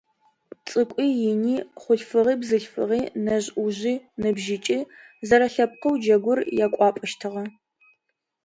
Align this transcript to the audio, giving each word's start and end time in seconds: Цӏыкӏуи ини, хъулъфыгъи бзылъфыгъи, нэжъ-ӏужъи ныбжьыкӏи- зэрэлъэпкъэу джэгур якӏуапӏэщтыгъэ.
Цӏыкӏуи 0.67 1.09
ини, 1.31 1.55
хъулъфыгъи 1.81 2.35
бзылъфыгъи, 2.41 3.01
нэжъ-ӏужъи 3.25 3.95
ныбжьыкӏи- 4.21 4.79
зэрэлъэпкъэу 5.27 5.95
джэгур 6.01 6.39
якӏуапӏэщтыгъэ. 6.65 7.43